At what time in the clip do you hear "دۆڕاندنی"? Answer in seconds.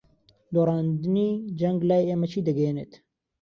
0.53-1.29